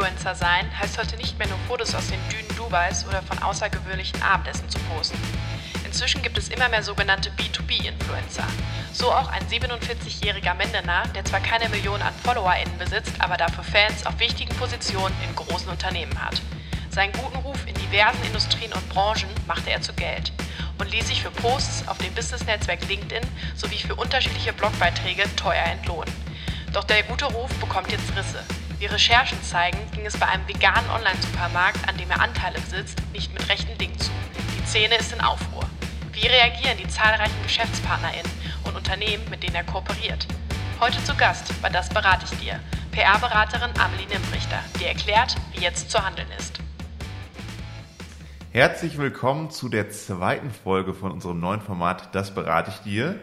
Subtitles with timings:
[0.00, 4.22] Influencer sein heißt heute nicht mehr nur Fotos aus den Dünen Dubais oder von außergewöhnlichen
[4.22, 5.18] Abendessen zu posten.
[5.84, 8.46] Inzwischen gibt es immer mehr sogenannte B2B-Influencer.
[8.94, 14.06] So auch ein 47-jähriger Mendener, der zwar keine Millionen an FollowerInnen besitzt, aber dafür Fans
[14.06, 16.40] auf wichtigen Positionen in großen Unternehmen hat.
[16.88, 20.32] Seinen guten Ruf in diversen Industrien und Branchen machte er zu Geld
[20.78, 26.10] und ließ sich für Posts auf dem Business-Netzwerk LinkedIn sowie für unterschiedliche Blogbeiträge teuer entlohnen.
[26.72, 28.42] Doch der gute Ruf bekommt jetzt Risse.
[28.80, 33.30] Wie Recherchen zeigen, ging es bei einem veganen Online-Supermarkt, an dem er Anteile besitzt, nicht
[33.30, 34.10] mit rechten Dingen zu.
[34.56, 35.66] Die Szene ist in Aufruhr.
[36.14, 38.32] Wie reagieren die zahlreichen GeschäftspartnerInnen
[38.64, 40.26] und Unternehmen, mit denen er kooperiert?
[40.80, 42.58] Heute zu Gast bei Das berate ich dir,
[42.92, 46.58] PR-Beraterin Amelie Nimbrichter, die erklärt, wie jetzt zu handeln ist.
[48.52, 53.20] Herzlich willkommen zu der zweiten Folge von unserem neuen Format Das berate ich dir.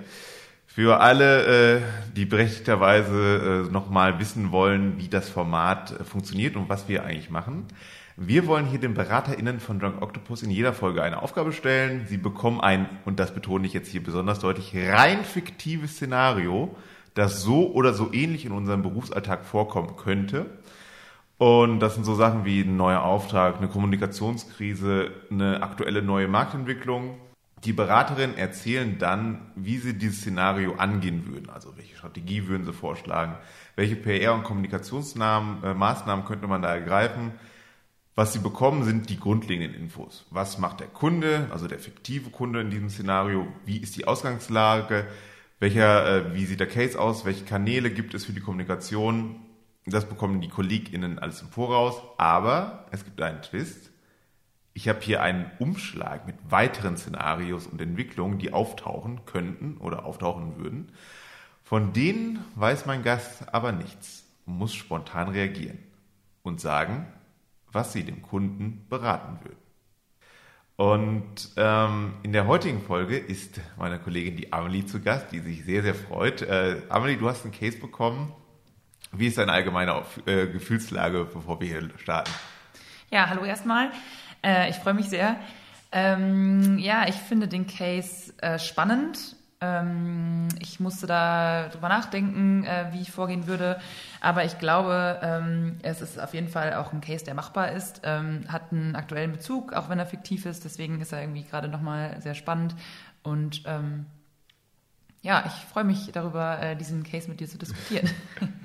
[0.77, 1.81] Für alle, äh,
[2.15, 7.31] die berechtigterweise äh, nochmal wissen wollen, wie das Format äh, funktioniert und was wir eigentlich
[7.31, 7.65] machen.
[8.15, 12.05] Wir wollen hier den BeraterInnen von Drunk Octopus in jeder Folge eine Aufgabe stellen.
[12.07, 16.75] Sie bekommen ein, und das betone ich jetzt hier besonders deutlich, rein fiktives Szenario,
[17.15, 20.45] das so oder so ähnlich in unserem Berufsalltag vorkommen könnte.
[21.39, 27.17] Und das sind so Sachen wie ein neuer Auftrag, eine Kommunikationskrise, eine aktuelle neue Marktentwicklung
[27.63, 31.49] die Beraterinnen erzählen dann, wie sie dieses Szenario angehen würden.
[31.49, 33.35] Also welche Strategie würden sie vorschlagen,
[33.75, 37.31] welche PR- und Kommunikationsmaßnahmen äh, könnte man da ergreifen.
[38.15, 40.25] Was sie bekommen, sind die grundlegenden Infos.
[40.31, 43.47] Was macht der Kunde, also der fiktive Kunde in diesem Szenario?
[43.65, 45.05] Wie ist die Ausgangslage?
[45.59, 47.25] Welcher, äh, wie sieht der Case aus?
[47.25, 49.35] Welche Kanäle gibt es für die Kommunikation?
[49.85, 52.01] Das bekommen die KollegInnen alles im Voraus.
[52.17, 53.91] Aber es gibt einen Twist
[54.77, 60.57] ich habe hier einen Umschlag mit weiteren Szenarios und Entwicklungen, die auftauchen könnten oder auftauchen
[60.57, 60.91] würden.
[61.63, 65.79] Von denen weiß mein Gast aber nichts und muss spontan reagieren
[66.43, 67.07] und sagen,
[67.71, 69.57] was sie dem Kunden beraten würden.
[70.75, 75.65] Und ähm, in der heutigen Folge ist meine Kollegin die Amelie zu Gast, die sich
[75.65, 76.43] sehr, sehr freut.
[76.43, 78.31] Äh, Amelie, du hast einen Case bekommen.
[79.11, 82.31] Wie ist deine allgemeine äh, Gefühlslage, bevor wir hier starten?
[83.09, 83.89] Ja, hallo erstmal.
[84.43, 85.37] Äh, ich freue mich sehr.
[85.91, 89.35] Ähm, ja, ich finde den Case äh, spannend.
[89.59, 93.79] Ähm, ich musste da drüber nachdenken, äh, wie ich vorgehen würde.
[94.21, 98.01] Aber ich glaube, ähm, es ist auf jeden Fall auch ein Case, der machbar ist,
[98.03, 100.65] ähm, hat einen aktuellen Bezug, auch wenn er fiktiv ist.
[100.65, 102.75] Deswegen ist er irgendwie gerade nochmal sehr spannend.
[103.23, 104.05] Und ähm,
[105.21, 108.09] ja, ich freue mich darüber, äh, diesen Case mit dir zu diskutieren.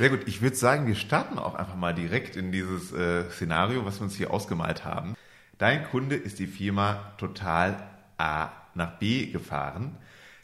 [0.00, 0.22] Sehr gut.
[0.24, 4.04] Ich würde sagen, wir starten auch einfach mal direkt in dieses äh, Szenario, was wir
[4.04, 5.14] uns hier ausgemalt haben.
[5.58, 7.76] Dein Kunde ist die Firma Total
[8.16, 9.98] A nach B gefahren.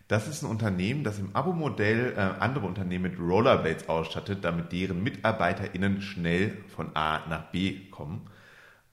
[0.08, 5.02] Das ist ein Unternehmen, das im Abo-Modell äh, andere Unternehmen mit Rollerblades ausstattet, damit deren
[5.02, 8.28] MitarbeiterInnen schnell von A nach B kommen.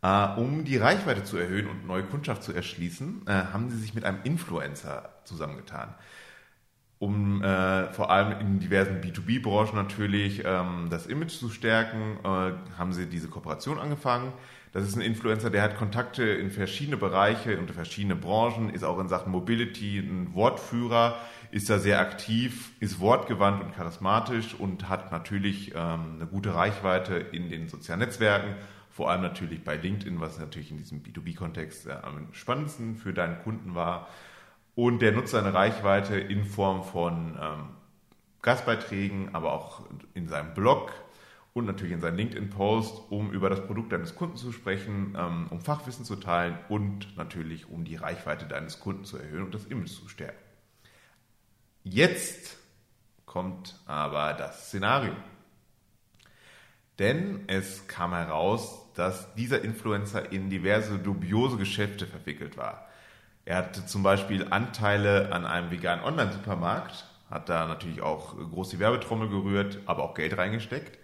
[0.01, 3.95] Äh, um die Reichweite zu erhöhen und neue Kundschaft zu erschließen, äh, haben sie sich
[3.95, 5.93] mit einem Influencer zusammengetan
[7.03, 12.93] um äh, vor allem in diversen B2B-Branchen natürlich ähm, das Image zu stärken, äh, haben
[12.93, 14.31] sie diese Kooperation angefangen.
[14.71, 18.99] Das ist ein Influencer, der hat Kontakte in verschiedene Bereiche und verschiedene Branchen, ist auch
[18.99, 21.17] in Sachen Mobility ein Wortführer,
[21.51, 27.15] ist da sehr aktiv, ist wortgewandt und charismatisch und hat natürlich ähm, eine gute Reichweite
[27.15, 28.55] in den sozialen Netzwerken,
[28.89, 33.39] vor allem natürlich bei LinkedIn, was natürlich in diesem B2B-Kontext äh, am spannendsten für deinen
[33.43, 34.07] Kunden war.
[34.75, 37.69] Und der nutzt seine Reichweite in Form von ähm,
[38.41, 39.81] Gastbeiträgen, aber auch
[40.13, 40.91] in seinem Blog
[41.53, 45.61] und natürlich in seinen LinkedIn-Post, um über das Produkt deines Kunden zu sprechen, ähm, um
[45.61, 49.91] Fachwissen zu teilen und natürlich um die Reichweite deines Kunden zu erhöhen und das Image
[49.91, 50.39] zu stärken.
[51.83, 52.57] Jetzt
[53.25, 55.13] kommt aber das Szenario.
[56.99, 62.87] Denn es kam heraus, dass dieser Influencer in diverse dubiose Geschäfte verwickelt war.
[63.45, 68.79] Er hatte zum Beispiel Anteile an einem veganen Online-Supermarkt, hat da natürlich auch groß die
[68.79, 70.97] Werbetrommel gerührt, aber auch Geld reingesteckt.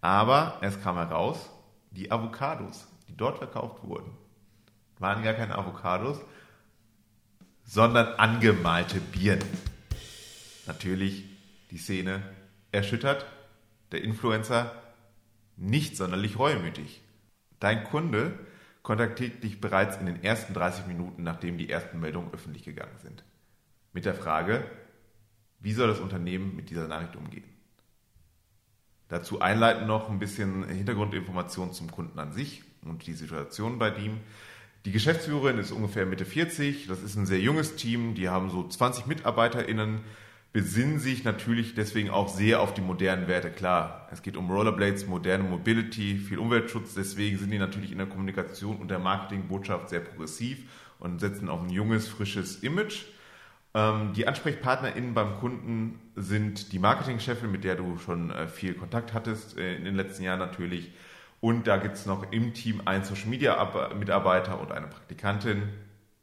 [0.00, 1.50] Aber es kam heraus,
[1.90, 4.10] die Avocados, die dort verkauft wurden,
[4.98, 6.18] waren gar keine Avocados,
[7.64, 9.46] sondern angemalte Birnen.
[10.66, 11.24] Natürlich
[11.70, 12.22] die Szene
[12.70, 13.26] erschüttert,
[13.92, 14.72] der Influencer
[15.56, 17.02] nicht sonderlich reumütig.
[17.60, 18.38] Dein Kunde
[18.82, 23.24] kontaktiert dich bereits in den ersten 30 Minuten, nachdem die ersten Meldungen öffentlich gegangen sind.
[23.92, 24.64] Mit der Frage,
[25.60, 27.44] wie soll das Unternehmen mit dieser Nachricht umgehen?
[29.08, 34.20] Dazu einleiten noch ein bisschen Hintergrundinformationen zum Kunden an sich und die Situation bei ihm.
[34.84, 38.66] Die Geschäftsführerin ist ungefähr Mitte 40, das ist ein sehr junges Team, die haben so
[38.66, 40.00] 20 MitarbeiterInnen.
[40.52, 43.50] Besinnen sich natürlich deswegen auch sehr auf die modernen Werte.
[43.50, 46.94] Klar, es geht um Rollerblades, moderne Mobility, viel Umweltschutz.
[46.94, 50.58] Deswegen sind die natürlich in der Kommunikation und der Marketingbotschaft sehr progressiv
[50.98, 53.04] und setzen auf ein junges, frisches Image.
[53.74, 59.14] Ähm, die AnsprechpartnerInnen beim Kunden sind die Marketingchefin, mit der du schon äh, viel Kontakt
[59.14, 60.92] hattest äh, in den letzten Jahren natürlich.
[61.40, 65.62] Und da gibt es noch im Team einen Social Media Mitarbeiter und eine Praktikantin.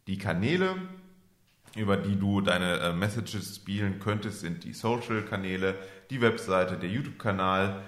[0.08, 0.76] Die Kanäle,
[1.75, 5.75] über die du deine äh, Messages spielen könntest, sind die Social-Kanäle,
[6.10, 7.81] die Webseite, der YouTube-Kanal.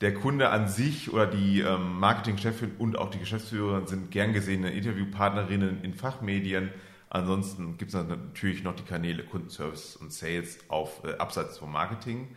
[0.00, 4.70] Der Kunde an sich oder die ähm, Marketingchefin und auch die Geschäftsführerin sind gern gesehene
[4.70, 6.70] Interviewpartnerinnen in Fachmedien
[7.14, 12.34] Ansonsten gibt es natürlich noch die Kanäle Kundenservice und Sales auf äh, abseits vom Marketing.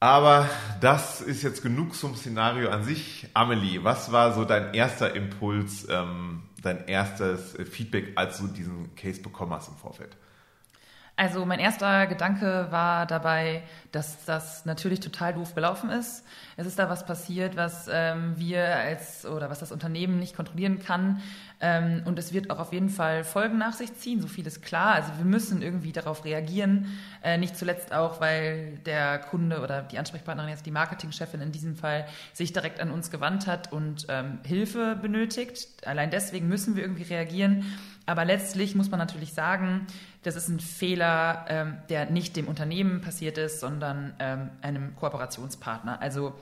[0.00, 0.48] Aber
[0.80, 3.28] das ist jetzt genug zum Szenario an sich.
[3.34, 8.94] Amelie, was war so dein erster Impuls, ähm, dein erstes äh, Feedback, als du diesen
[8.94, 10.16] Case bekommen hast im Vorfeld?
[11.14, 13.62] Also mein erster Gedanke war dabei,
[13.92, 16.24] dass das natürlich total doof gelaufen ist.
[16.56, 20.78] Es ist da was passiert, was ähm, wir als oder was das Unternehmen nicht kontrollieren
[20.78, 21.20] kann.
[21.60, 24.62] Ähm, und es wird auch auf jeden Fall Folgen nach sich ziehen, so viel ist
[24.62, 24.94] klar.
[24.94, 26.86] Also wir müssen irgendwie darauf reagieren.
[27.22, 31.76] Äh, nicht zuletzt auch, weil der Kunde oder die Ansprechpartnerin, jetzt die Marketingchefin in diesem
[31.76, 35.86] Fall, sich direkt an uns gewandt hat und ähm, Hilfe benötigt.
[35.86, 37.64] Allein deswegen müssen wir irgendwie reagieren.
[38.06, 39.86] Aber letztlich muss man natürlich sagen,
[40.22, 46.00] das ist ein Fehler, ähm, der nicht dem Unternehmen passiert ist, sondern ähm, einem Kooperationspartner.
[46.00, 46.34] Also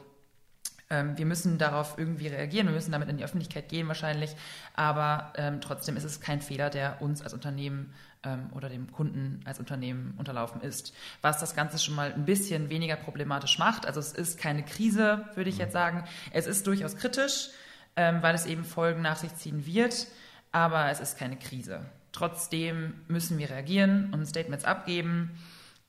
[0.91, 4.35] ähm, wir müssen darauf irgendwie reagieren, wir müssen damit in die Öffentlichkeit gehen wahrscheinlich,
[4.75, 7.95] aber ähm, trotzdem ist es kein Fehler, der uns als Unternehmen
[8.25, 10.93] ähm, oder dem Kunden als Unternehmen unterlaufen ist.
[11.23, 13.87] Was das Ganze schon mal ein bisschen weniger problematisch macht.
[13.87, 16.05] Also es ist keine Krise, würde ich jetzt sagen.
[16.33, 17.51] Es ist durchaus kritisch,
[17.97, 20.09] ähm, weil es eben Folgen nach sich ziehen wird,
[20.53, 21.87] aber es ist keine Krise.
[22.13, 25.31] Trotzdem müssen wir reagieren und Statements abgeben.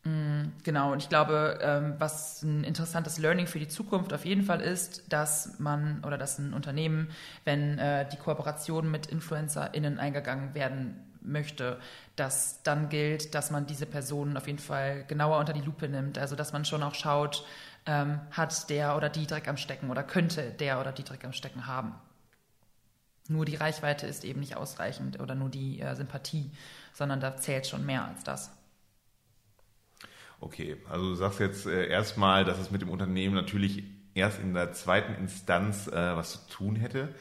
[0.04, 4.42] Mm, genau, und ich glaube, ähm, was ein interessantes Learning für die Zukunft auf jeden
[4.44, 7.10] Fall ist, dass man oder dass ein Unternehmen,
[7.46, 11.80] wenn äh, die Kooperation mit InfluencerInnen eingegangen werden möchte,
[12.16, 16.18] dass dann gilt, dass man diese Personen auf jeden Fall genauer unter die Lupe nimmt.
[16.18, 17.46] Also dass man schon auch schaut,
[17.86, 21.34] ähm, hat der oder die Dreck am Stecken oder könnte der oder die Dreck am
[21.34, 21.94] Stecken haben.
[23.28, 26.52] Nur die Reichweite ist eben nicht ausreichend oder nur die äh, Sympathie,
[26.94, 28.52] sondern da zählt schon mehr als das.
[30.42, 33.84] Okay, also du sagst jetzt äh, erstmal, dass es mit dem Unternehmen natürlich
[34.16, 37.14] erst in der zweiten Instanz äh, was zu tun hätte.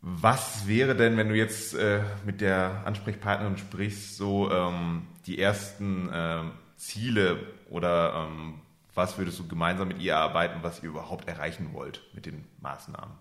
[0.00, 6.08] Was wäre denn, wenn du jetzt äh, mit der Ansprechpartnerin sprichst, so ähm, die ersten
[6.08, 6.40] äh,
[6.76, 7.38] Ziele
[7.68, 8.62] oder ähm,
[8.94, 13.14] was würdest du gemeinsam mit ihr erarbeiten, was ihr überhaupt erreichen wollt mit den Maßnahmen?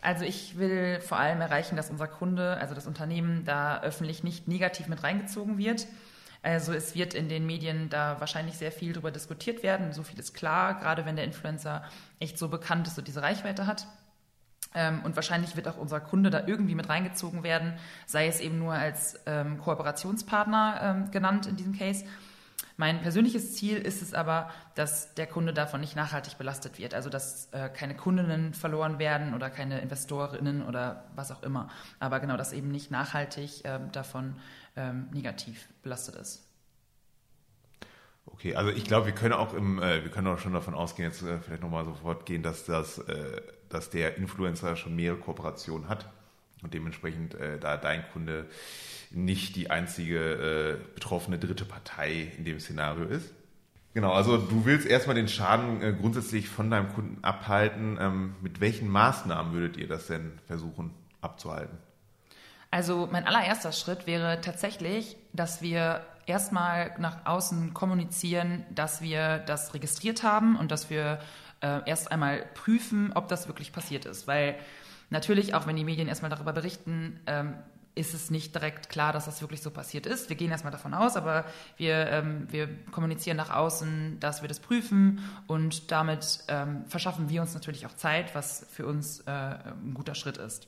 [0.00, 4.46] Also ich will vor allem erreichen, dass unser Kunde, also das Unternehmen, da öffentlich nicht
[4.46, 5.86] negativ mit reingezogen wird.
[6.44, 9.92] Also es wird in den Medien da wahrscheinlich sehr viel darüber diskutiert werden.
[9.92, 11.82] So viel ist klar, gerade wenn der Influencer
[12.20, 13.86] echt so bekannt ist und diese Reichweite hat.
[14.74, 17.72] Ähm, und wahrscheinlich wird auch unser Kunde da irgendwie mit reingezogen werden,
[18.04, 22.04] sei es eben nur als ähm, Kooperationspartner ähm, genannt in diesem Case
[22.76, 26.94] mein persönliches Ziel ist es aber, dass der Kunde davon nicht nachhaltig belastet wird.
[26.94, 31.68] Also dass äh, keine Kundinnen verloren werden oder keine Investorinnen oder was auch immer.
[32.00, 34.36] Aber genau, dass eben nicht nachhaltig äh, davon
[34.76, 36.48] ähm, negativ belastet ist.
[38.26, 41.08] Okay, also ich glaube, wir können auch im, äh, wir können auch schon davon ausgehen,
[41.08, 45.88] jetzt äh, vielleicht nochmal sofort gehen, dass das, äh, dass der Influencer schon mehrere Kooperationen
[45.88, 46.10] hat
[46.64, 48.46] und dementsprechend äh, da dein Kunde
[49.10, 53.30] nicht die einzige äh, betroffene dritte Partei in dem Szenario ist.
[53.94, 57.96] Genau, also du willst erstmal den Schaden äh, grundsätzlich von deinem Kunden abhalten.
[58.00, 60.90] Ähm, mit welchen Maßnahmen würdet ihr das denn versuchen
[61.20, 61.78] abzuhalten?
[62.72, 69.74] Also mein allererster Schritt wäre tatsächlich, dass wir erstmal nach außen kommunizieren, dass wir das
[69.74, 71.20] registriert haben und dass wir
[71.60, 74.26] äh, erst einmal prüfen, ob das wirklich passiert ist.
[74.26, 74.56] Weil
[75.10, 77.54] natürlich, auch wenn die Medien erstmal darüber berichten, ähm,
[77.94, 80.28] ist es nicht direkt klar, dass das wirklich so passiert ist.
[80.28, 81.44] Wir gehen erstmal davon aus, aber
[81.76, 87.40] wir, ähm, wir kommunizieren nach außen, dass wir das prüfen und damit ähm, verschaffen wir
[87.40, 90.66] uns natürlich auch Zeit, was für uns äh, ein guter Schritt ist.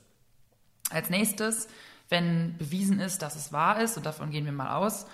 [0.89, 1.67] Als nächstes,
[2.07, 5.05] wenn bewiesen ist, dass es wahr ist, und davon gehen wir mal aus,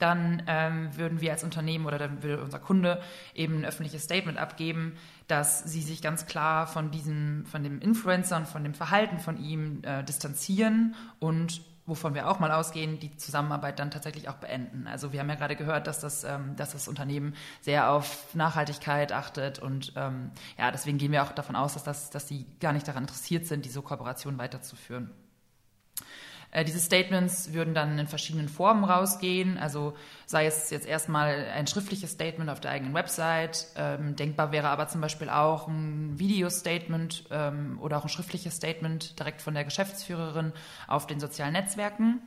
[0.00, 3.00] dann ähm, würden wir als Unternehmen oder dann würde unser Kunde
[3.34, 4.96] eben ein öffentliches Statement abgeben,
[5.28, 9.38] dass sie sich ganz klar von diesem, von dem Influencer und von dem Verhalten von
[9.38, 14.86] ihm äh, distanzieren und wovon wir auch mal ausgehen, die Zusammenarbeit dann tatsächlich auch beenden.
[14.86, 19.12] Also wir haben ja gerade gehört, dass das, ähm, dass das Unternehmen sehr auf Nachhaltigkeit
[19.12, 22.72] achtet und ähm, ja, deswegen gehen wir auch davon aus, dass, das, dass sie gar
[22.72, 25.10] nicht daran interessiert sind, diese Kooperation weiterzuführen.
[26.52, 29.94] Äh, diese Statements würden dann in verschiedenen Formen rausgehen, also
[30.26, 34.88] sei es jetzt erstmal ein schriftliches Statement auf der eigenen Website, ähm, denkbar wäre aber
[34.88, 40.52] zum Beispiel auch ein Video-Statement ähm, oder auch ein schriftliches Statement direkt von der Geschäftsführerin
[40.88, 42.20] auf den sozialen Netzwerken.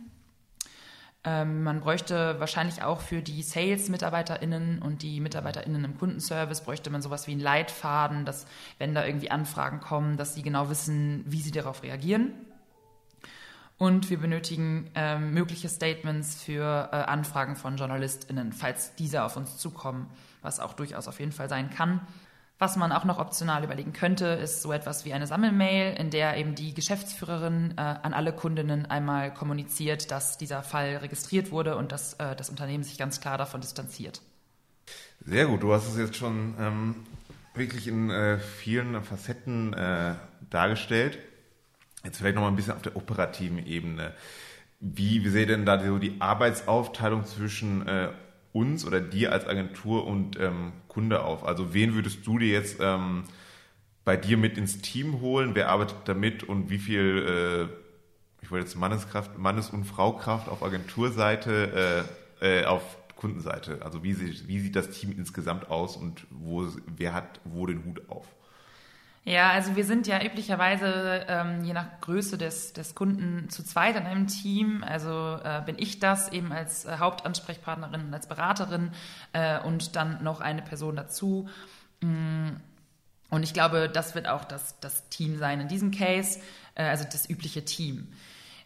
[1.25, 7.01] Ähm, man bräuchte wahrscheinlich auch für die Sales-MitarbeiterInnen und die MitarbeiterInnen im Kundenservice bräuchte man
[7.01, 8.45] sowas wie einen Leitfaden, dass,
[8.77, 12.33] wenn da irgendwie Anfragen kommen, dass sie genau wissen, wie sie darauf reagieren.
[13.83, 19.57] Und wir benötigen ähm, mögliche Statements für äh, Anfragen von JournalistInnen, falls diese auf uns
[19.57, 20.09] zukommen,
[20.41, 21.99] was auch durchaus auf jeden Fall sein kann.
[22.59, 26.37] Was man auch noch optional überlegen könnte, ist so etwas wie eine Sammelmail, in der
[26.37, 31.91] eben die Geschäftsführerin äh, an alle Kundinnen einmal kommuniziert, dass dieser Fall registriert wurde und
[31.91, 34.21] dass äh, das Unternehmen sich ganz klar davon distanziert.
[35.25, 36.95] Sehr gut, du hast es jetzt schon ähm,
[37.53, 40.15] wirklich in äh, vielen Facetten äh,
[40.49, 41.17] dargestellt.
[42.05, 44.13] Jetzt vielleicht noch mal ein bisschen auf der operativen Ebene.
[44.79, 48.09] Wie, wie seht denn da so die Arbeitsaufteilung zwischen äh,
[48.51, 51.45] uns oder dir als Agentur und ähm, Kunde auf?
[51.45, 53.23] Also wen würdest du dir jetzt ähm,
[54.03, 55.55] bei dir mit ins Team holen?
[55.55, 60.61] Wer arbeitet damit und wie viel, äh, ich wollte jetzt Manneskraft, Mannes- und Fraukraft auf
[60.61, 62.05] Agenturseite,
[62.41, 62.83] äh, äh, auf
[63.15, 63.81] Kundenseite?
[63.81, 66.67] Also wie, wie sieht das Team insgesamt aus und wo,
[66.97, 68.27] wer hat wo den Hut auf?
[69.25, 73.95] Ja, also wir sind ja üblicherweise ähm, je nach Größe des, des Kunden zu zweit
[73.95, 74.83] in einem Team.
[74.83, 78.91] Also äh, bin ich das eben als äh, Hauptansprechpartnerin und als Beraterin
[79.31, 81.47] äh, und dann noch eine Person dazu.
[82.01, 82.49] Mm,
[83.29, 86.41] und ich glaube, das wird auch das, das Team sein in diesem Case,
[86.75, 88.11] äh, also das übliche Team.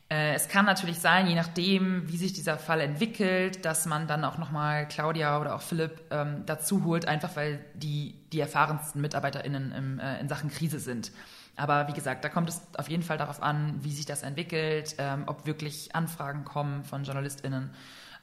[0.10, 4.24] Äh, es kann natürlich sein, je nachdem, wie sich dieser Fall entwickelt, dass man dann
[4.24, 9.72] auch nochmal Claudia oder auch Philipp ähm, dazu holt, einfach weil die die erfahrensten MitarbeiterInnen
[9.72, 11.12] im, äh, in Sachen Krise sind.
[11.56, 14.96] Aber wie gesagt, da kommt es auf jeden Fall darauf an, wie sich das entwickelt,
[14.98, 17.72] ähm, ob wirklich Anfragen kommen von JournalistInnen.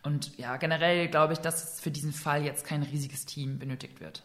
[0.03, 4.23] Und ja, generell glaube ich, dass für diesen Fall jetzt kein riesiges Team benötigt wird.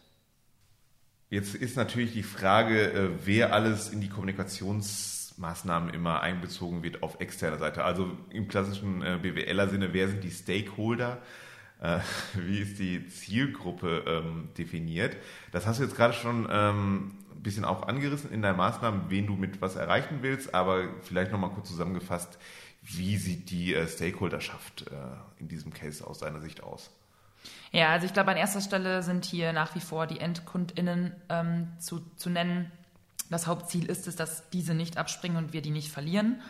[1.29, 7.01] Jetzt ist natürlich die Frage, äh, wer alles in die Kommunikations Maßnahmen immer einbezogen wird
[7.01, 7.83] auf externer Seite.
[7.83, 11.17] Also im klassischen äh, BWLer-Sinne, wer sind die Stakeholder?
[11.81, 11.99] Äh,
[12.35, 15.15] wie ist die Zielgruppe ähm, definiert?
[15.51, 19.27] Das hast du jetzt gerade schon ähm, ein bisschen auch angerissen in deinen Maßnahmen, wen
[19.27, 22.37] du mit was erreichen willst, aber vielleicht nochmal kurz zusammengefasst,
[22.81, 24.95] wie sieht die äh, Stakeholderschaft äh,
[25.39, 26.91] in diesem Case aus deiner Sicht aus?
[27.71, 31.67] Ja, also ich glaube, an erster Stelle sind hier nach wie vor die EndkundInnen ähm,
[31.77, 32.71] zu, zu nennen
[33.29, 36.41] das Hauptziel ist es, dass diese nicht abspringen und wir die nicht verlieren.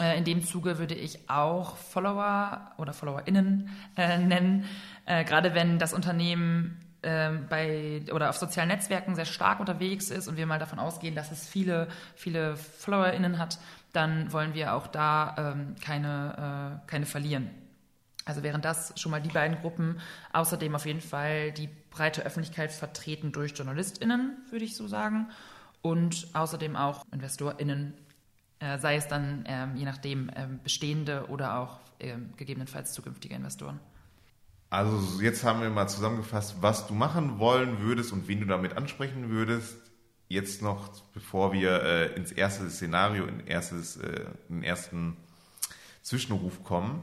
[0.00, 4.64] Äh, in dem Zuge würde ich auch Follower oder FollowerInnen äh, nennen,
[5.06, 10.28] äh, gerade wenn das Unternehmen äh, bei oder auf sozialen Netzwerken sehr stark unterwegs ist
[10.28, 13.58] und wir mal davon ausgehen, dass es viele, viele FollowerInnen hat,
[13.92, 17.50] dann wollen wir auch da ähm, keine, äh, keine verlieren.
[18.24, 20.00] Also wären das schon mal die beiden Gruppen.
[20.34, 25.28] Außerdem auf jeden Fall die breite Öffentlichkeit vertreten durch JournalistInnen, würde ich so sagen
[25.82, 27.94] und außerdem auch InvestorInnen,
[28.58, 33.80] äh, sei es dann ähm, je nachdem ähm, bestehende oder auch ähm, gegebenenfalls zukünftige Investoren.
[34.70, 38.76] Also jetzt haben wir mal zusammengefasst, was du machen wollen würdest und wen du damit
[38.76, 39.78] ansprechen würdest.
[40.28, 45.16] Jetzt noch, bevor wir äh, ins erste Szenario, in, erstes, äh, in ersten
[46.02, 47.02] Zwischenruf kommen,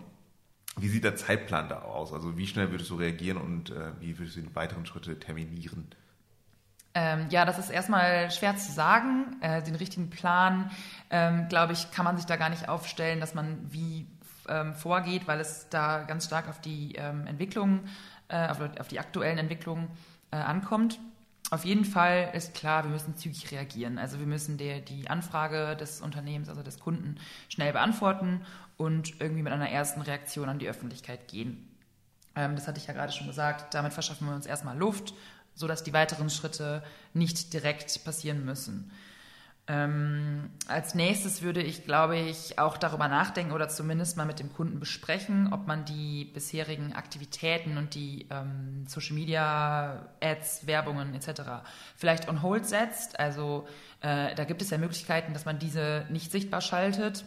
[0.78, 2.14] wie sieht der Zeitplan da aus?
[2.14, 5.88] Also wie schnell würdest du reagieren und äh, wie würdest du die weiteren Schritte terminieren?
[6.98, 9.36] Ähm, ja, das ist erstmal schwer zu sagen.
[9.42, 10.72] Äh, den richtigen Plan,
[11.10, 14.08] ähm, glaube ich, kann man sich da gar nicht aufstellen, dass man wie
[14.48, 17.82] ähm, vorgeht, weil es da ganz stark auf die ähm, Entwicklung,
[18.30, 19.90] äh, auf, auf, die aktuellen Entwicklungen
[20.32, 21.00] äh, ankommt.
[21.52, 24.00] Auf jeden Fall ist klar, wir müssen zügig reagieren.
[24.00, 27.18] Also wir müssen der, die Anfrage des Unternehmens, also des Kunden,
[27.50, 28.46] schnell beantworten
[28.78, 31.68] und irgendwie mit einer ersten Reaktion an die Öffentlichkeit gehen.
[32.36, 33.74] Ähm, das hatte ich ja gerade schon gesagt.
[33.74, 35.14] Damit verschaffen wir uns erstmal Luft
[35.56, 36.84] sodass die weiteren Schritte
[37.14, 38.92] nicht direkt passieren müssen.
[39.68, 44.54] Ähm, als nächstes würde ich, glaube ich, auch darüber nachdenken oder zumindest mal mit dem
[44.54, 51.42] Kunden besprechen, ob man die bisherigen Aktivitäten und die ähm, Social Media Ads, Werbungen etc.
[51.96, 53.20] vielleicht on hold setzt.
[53.20, 53.68] Also
[54.02, 57.26] äh, da gibt es ja Möglichkeiten, dass man diese nicht sichtbar schaltet.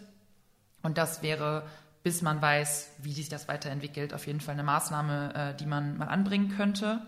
[0.83, 1.67] Und das wäre,
[2.05, 5.99] bis man weiß, wie sich das weiterentwickelt, auf jeden Fall eine Maßnahme, äh, die man
[5.99, 7.01] mal anbringen könnte.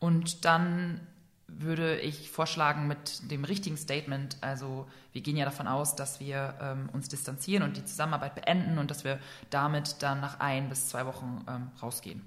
[0.00, 1.00] Und dann
[1.46, 6.54] würde ich vorschlagen mit dem richtigen Statement, also wir gehen ja davon aus, dass wir
[6.60, 9.18] ähm, uns distanzieren und die Zusammenarbeit beenden und dass wir
[9.50, 12.22] damit dann nach ein bis zwei Wochen ähm, rausgehen.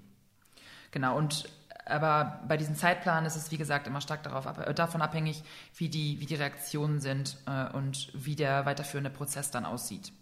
[0.91, 1.49] Genau, und
[1.85, 5.43] aber bei diesem Zeitplan ist es, wie gesagt, immer stark darauf, äh, davon abhängig,
[5.75, 10.13] wie die, wie die Reaktionen sind äh, und wie der weiterführende Prozess dann aussieht.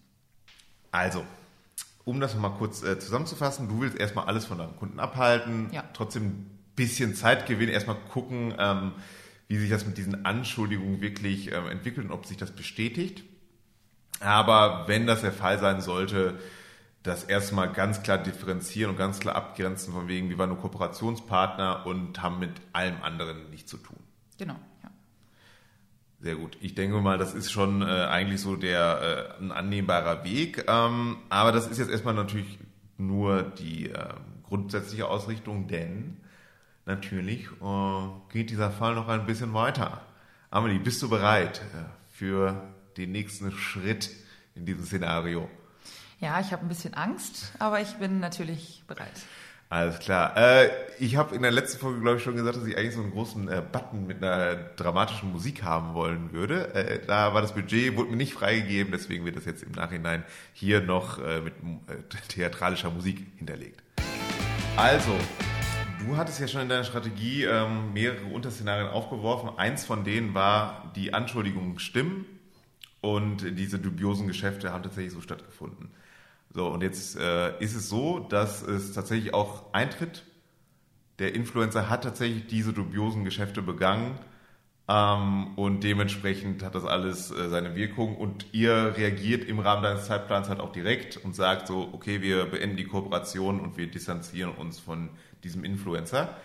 [0.91, 1.23] Also,
[2.03, 5.83] um das nochmal kurz äh, zusammenzufassen, du willst erstmal alles von deinem Kunden abhalten, Ja.
[5.93, 6.49] trotzdem
[6.81, 8.93] bisschen Zeit gewinnen, erstmal gucken, ähm,
[9.47, 13.23] wie sich das mit diesen Anschuldigungen wirklich ähm, entwickelt und ob sich das bestätigt.
[14.19, 16.39] Aber wenn das der Fall sein sollte,
[17.03, 21.85] das erstmal ganz klar differenzieren und ganz klar abgrenzen von wegen, wir waren nur Kooperationspartner
[21.85, 23.97] und haben mit allem anderen nichts zu tun.
[24.39, 24.89] Genau, ja.
[26.19, 26.57] Sehr gut.
[26.61, 30.65] Ich denke mal, das ist schon äh, eigentlich so der äh, ein annehmbarer Weg.
[30.67, 32.57] Ähm, aber das ist jetzt erstmal natürlich
[32.97, 36.17] nur die äh, grundsätzliche Ausrichtung, denn
[36.85, 40.01] natürlich äh, geht dieser Fall noch ein bisschen weiter.
[40.49, 42.61] Amelie, bist du bereit äh, für
[42.97, 44.09] den nächsten Schritt
[44.55, 45.49] in diesem Szenario?
[46.19, 49.25] Ja, ich habe ein bisschen Angst, aber ich bin natürlich bereit.
[49.71, 50.35] Alles klar.
[50.35, 50.69] Äh,
[50.99, 53.11] ich habe in der letzten Folge, glaube ich, schon gesagt, dass ich eigentlich so einen
[53.11, 56.75] großen äh, Button mit einer dramatischen Musik haben wollen würde.
[56.75, 60.25] Äh, da war das Budget, wurde mir nicht freigegeben, deswegen wird das jetzt im Nachhinein
[60.51, 61.53] hier noch mit
[62.27, 63.81] theatralischer Musik hinterlegt.
[64.75, 65.15] Also,
[66.05, 69.51] du hattest ja schon in deiner Strategie ähm, mehrere Unterszenarien aufgeworfen.
[69.57, 72.25] Eins von denen war, die Anschuldigungen stimmen
[73.01, 75.89] und diese dubiosen Geschäfte haben tatsächlich so stattgefunden.
[76.53, 80.23] So, und jetzt äh, ist es so, dass es tatsächlich auch eintritt.
[81.19, 84.17] Der Influencer hat tatsächlich diese dubiosen Geschäfte begangen
[84.91, 90.07] ähm, und dementsprechend hat das alles äh, seine Wirkung und ihr reagiert im Rahmen deines
[90.07, 94.51] Zeitplans halt auch direkt und sagt so, okay, wir beenden die Kooperation und wir distanzieren
[94.51, 95.09] uns von
[95.45, 96.35] diesem Influencer.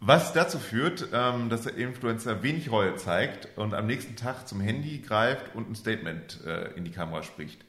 [0.00, 4.60] Was dazu führt, ähm, dass der Influencer wenig Reue zeigt und am nächsten Tag zum
[4.60, 7.64] Handy greift und ein Statement äh, in die Kamera spricht.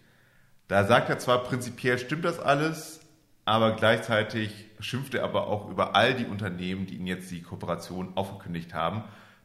[0.67, 2.99] Da sagt er zwar prinzipiell stimmt das alles,
[3.45, 8.13] aber gleichzeitig schimpft er aber auch über all die Unternehmen, die ihn jetzt die Kooperation
[8.15, 9.03] aufgekündigt haben,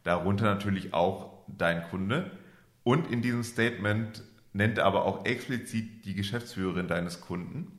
[0.08, 2.30] darunter natürlich auch dein Kunde.
[2.82, 4.22] Und in diesem Statement
[4.54, 7.78] nennt er aber auch explizit die Geschäftsführerin deines Kunden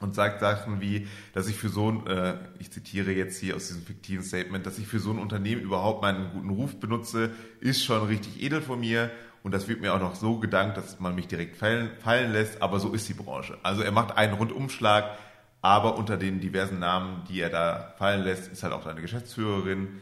[0.00, 3.68] und sagt Sachen wie, dass ich für so ein, äh, ich zitiere jetzt hier aus
[3.68, 7.30] diesem fiktiven Statement, dass ich für so ein Unternehmen überhaupt meinen guten Ruf benutze,
[7.60, 9.12] ist schon richtig edel von mir
[9.44, 12.60] und das wird mir auch noch so gedankt, dass man mich direkt fallen, fallen lässt,
[12.62, 13.56] aber so ist die Branche.
[13.62, 15.16] Also er macht einen Rundumschlag,
[15.62, 20.00] aber unter den diversen Namen, die er da fallen lässt, ist halt auch deine Geschäftsführerin.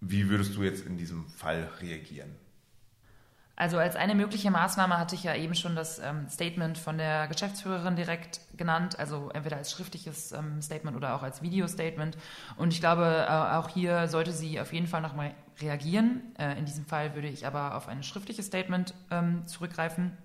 [0.00, 2.34] Wie würdest du jetzt in diesem Fall reagieren?
[3.56, 7.28] Also als eine mögliche Maßnahme hatte ich ja eben schon das ähm, Statement von der
[7.28, 12.18] Geschäftsführerin direkt genannt, also entweder als schriftliches ähm, Statement oder auch als Video-Statement.
[12.56, 16.34] Und ich glaube, äh, auch hier sollte sie auf jeden Fall nochmal reagieren.
[16.36, 20.16] Äh, in diesem Fall würde ich aber auf ein schriftliches Statement ähm, zurückgreifen.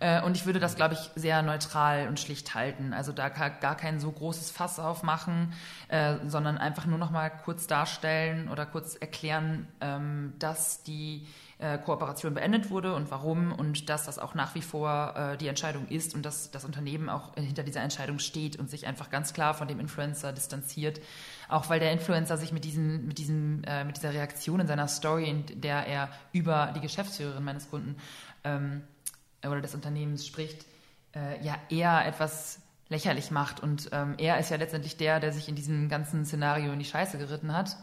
[0.00, 2.92] Äh, Und ich würde das, glaube ich, sehr neutral und schlicht halten.
[2.92, 5.52] Also da gar kein so großes Fass aufmachen,
[5.88, 11.26] äh, sondern einfach nur noch mal kurz darstellen oder kurz erklären, ähm, dass die
[11.58, 15.88] äh, Kooperation beendet wurde und warum und dass das auch nach wie vor die Entscheidung
[15.88, 19.54] ist und dass das Unternehmen auch hinter dieser Entscheidung steht und sich einfach ganz klar
[19.54, 21.00] von dem Influencer distanziert.
[21.48, 25.30] Auch weil der Influencer sich mit, diesen, mit, diesem, mit dieser Reaktion in seiner Story,
[25.30, 27.96] in der er über die Geschäftsführerin meines Kunden
[28.44, 28.82] ähm,
[29.50, 30.66] oder des Unternehmens spricht,
[31.14, 33.60] äh, ja eher etwas lächerlich macht.
[33.60, 36.84] Und ähm, er ist ja letztendlich der, der sich in diesem ganzen Szenario in die
[36.84, 37.76] Scheiße geritten hat.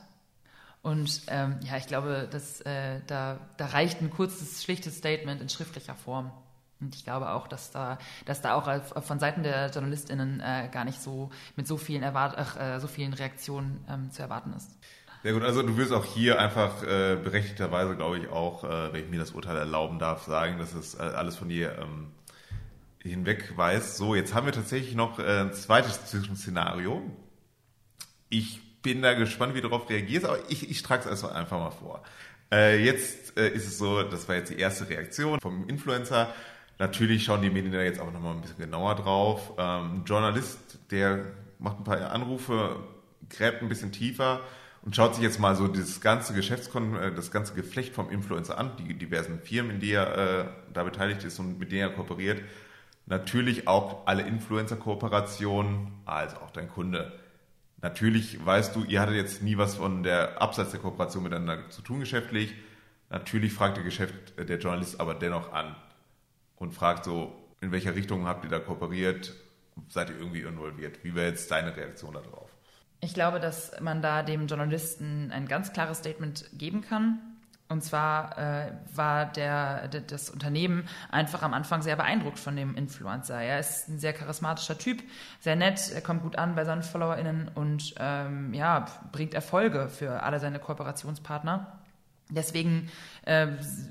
[0.82, 5.50] Und ähm, ja, ich glaube, dass, äh, da, da reicht ein kurzes, schlichtes Statement in
[5.50, 6.32] schriftlicher Form.
[6.82, 10.84] Und ich glaube auch, dass da, dass da auch von Seiten der JournalistInnen äh, gar
[10.84, 14.70] nicht so mit so vielen, Erwart äh, so vielen Reaktionen ähm, zu erwarten ist.
[15.24, 19.06] Sehr gut, also du wirst auch hier einfach äh, berechtigterweise, glaube ich, auch, äh, wenn
[19.06, 22.12] ich mir das Urteil erlauben darf, sagen, dass es äh, alles von dir ähm,
[23.00, 23.96] hinweg weiß.
[23.96, 27.02] So, jetzt haben wir tatsächlich noch äh, ein zweites Zwischenszenario.
[28.28, 31.58] Ich bin da gespannt, wie du darauf reagierst, aber ich, ich trage es erstmal einfach
[31.58, 32.04] mal vor.
[32.52, 36.34] Äh, jetzt äh, ist es so, das war jetzt die erste Reaktion vom Influencer.
[36.80, 39.54] Natürlich schauen die Medien da jetzt auch nochmal ein bisschen genauer drauf.
[39.58, 41.24] Ähm, ein Journalist, der
[41.60, 42.84] macht ein paar Anrufe,
[43.30, 44.42] gräbt ein bisschen tiefer
[44.84, 48.58] und schaut sich jetzt mal so das ganze Geschäftskon äh, das ganze Geflecht vom Influencer
[48.58, 51.90] an, die diversen Firmen, in die er äh, da beteiligt ist und mit denen er
[51.90, 52.42] kooperiert.
[53.06, 57.20] Natürlich auch alle Influencer-Kooperationen, als auch dein Kunde.
[57.82, 61.82] Natürlich weißt du, ihr hattet jetzt nie was von der Abseits der Kooperation miteinander zu
[61.82, 62.54] tun geschäftlich.
[63.10, 65.76] Natürlich fragt der Geschäft, äh, der Journalist aber dennoch an
[66.58, 69.34] und fragt so, in welcher Richtung habt ihr da kooperiert?
[69.90, 71.04] Seid ihr irgendwie involviert?
[71.04, 72.53] Wie wäre jetzt deine Reaktion darauf?
[73.04, 77.20] Ich glaube, dass man da dem Journalisten ein ganz klares Statement geben kann.
[77.68, 82.76] Und zwar äh, war der, der, das Unternehmen einfach am Anfang sehr beeindruckt von dem
[82.76, 83.42] Influencer.
[83.42, 85.04] Er ist ein sehr charismatischer Typ,
[85.42, 90.24] sehr nett, er kommt gut an bei seinen FollowerInnen und ähm, ja, bringt Erfolge für
[90.24, 91.83] alle seine Kooperationspartner.
[92.30, 92.90] Deswegen
[93.26, 93.48] äh,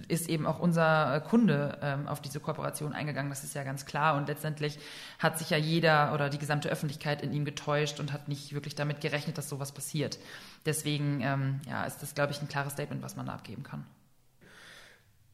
[0.08, 4.16] ist eben auch unser Kunde ähm, auf diese Kooperation eingegangen, das ist ja ganz klar.
[4.16, 4.78] Und letztendlich
[5.18, 8.74] hat sich ja jeder oder die gesamte Öffentlichkeit in ihm getäuscht und hat nicht wirklich
[8.74, 10.18] damit gerechnet, dass sowas passiert.
[10.66, 13.84] Deswegen ähm, ja, ist das, glaube ich, ein klares Statement, was man da abgeben kann.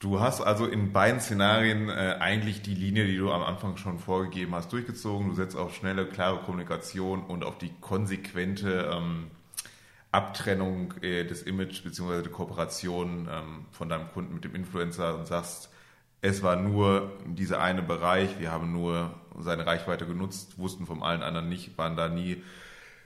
[0.01, 3.99] Du hast also in beiden Szenarien äh, eigentlich die Linie, die du am Anfang schon
[3.99, 5.29] vorgegeben hast, durchgezogen.
[5.29, 9.29] Du setzt auf schnelle, klare Kommunikation und auf die konsequente ähm,
[10.11, 12.23] Abtrennung äh, des Image bzw.
[12.23, 15.71] der Kooperation ähm, von deinem Kunden mit dem Influencer und sagst,
[16.21, 21.23] es war nur dieser eine Bereich, wir haben nur seine Reichweite genutzt, wussten von allen
[21.23, 22.43] anderen nicht, waren da nie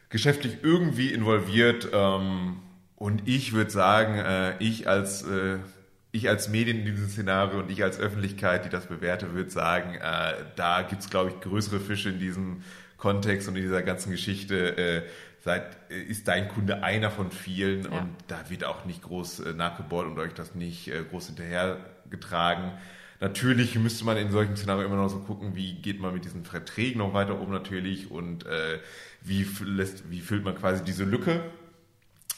[0.08, 1.88] geschäftlich irgendwie involviert.
[1.92, 2.58] Ähm,
[2.96, 5.58] und ich würde sagen, äh, ich als äh,
[6.12, 9.94] ich als Medien in diesem Szenario und ich als Öffentlichkeit, die das bewerte, würde sagen,
[9.94, 12.62] äh, da gibt's glaube ich, größere Fische in diesem
[12.98, 14.76] Kontext und in dieser ganzen Geschichte.
[14.76, 15.02] Äh,
[15.42, 17.90] seid, ist dein Kunde einer von vielen ja.
[17.90, 22.72] und da wird auch nicht groß äh, nachgebohrt und euch das nicht äh, groß hinterhergetragen.
[23.20, 26.44] Natürlich müsste man in solchen Szenarien immer noch so gucken, wie geht man mit diesen
[26.44, 28.78] Verträgen noch weiter um natürlich und äh,
[29.20, 31.40] wie, lässt, wie füllt man quasi diese Lücke.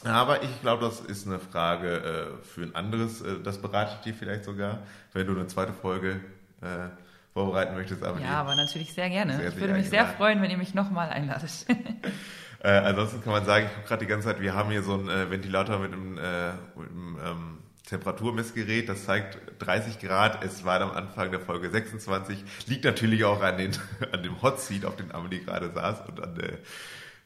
[0.03, 4.01] Aber ich glaube, das ist eine Frage äh, für ein anderes, äh, das berate ich
[4.01, 6.19] dir vielleicht sogar, wenn du eine zweite Folge
[6.61, 6.89] äh,
[7.33, 8.03] vorbereiten möchtest.
[8.03, 9.37] Aber ja, aber natürlich sehr gerne.
[9.37, 11.65] Sehr, ich würde mich sehr freuen, wenn ihr mich nochmal einladet.
[12.65, 14.95] Äh, ansonsten kann man sagen, ich gucke gerade die ganze Zeit, wir haben hier so
[14.95, 20.43] einen äh, Ventilator mit einem, äh, mit einem ähm, Temperaturmessgerät, das zeigt 30 Grad.
[20.43, 22.43] Es war am Anfang der Folge 26.
[22.65, 23.71] Liegt natürlich auch an, den,
[24.11, 26.57] an dem Hot Seat, auf dem Amelie gerade saß und an, der,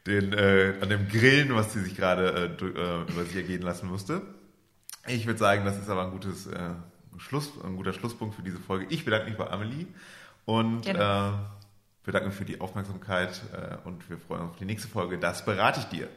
[0.06, 3.88] den, äh, an dem Grillen, was sie sich gerade äh, äh, über sich ergehen lassen
[3.88, 4.20] musste.
[5.06, 6.58] Ich würde sagen, das ist aber ein gutes äh,
[7.16, 8.84] Schluss, ein guter Schlusspunkt für diese Folge.
[8.90, 9.86] Ich bedanke mich bei Amelie
[10.44, 11.32] und äh,
[12.04, 15.18] wir danken für die Aufmerksamkeit äh, und wir freuen uns auf die nächste Folge.
[15.18, 16.08] Das berate ich dir.